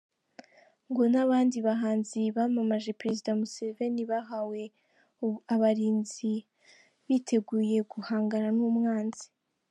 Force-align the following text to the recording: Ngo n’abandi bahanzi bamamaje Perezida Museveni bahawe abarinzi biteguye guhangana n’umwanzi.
Ngo 0.89 1.03
n’abandi 1.11 1.57
bahanzi 1.67 2.21
bamamaje 2.35 2.89
Perezida 2.99 3.31
Museveni 3.39 4.03
bahawe 4.11 4.61
abarinzi 5.53 6.33
biteguye 7.07 7.77
guhangana 7.91 8.49
n’umwanzi. 8.57 9.25